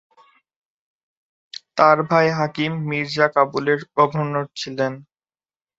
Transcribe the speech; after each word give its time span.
তার 1.77 1.97
ভাই 2.09 2.27
হাকিম 2.37 2.71
মির্জা 2.89 3.27
কাবুলের 3.35 3.79
গভর্নর 3.95 4.45
ছিলেন। 4.55 4.93